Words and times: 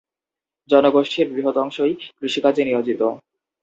জনগোষ্ঠীর 0.69 1.27
বৃহৎ 1.33 1.55
অংশই 1.57 1.93
কৃষিকাজে 2.17 2.61
নিয়োজিত। 2.65 3.01